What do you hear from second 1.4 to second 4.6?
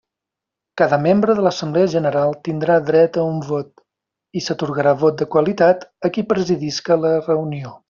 l'assemblea general tindrà dret a un vot, i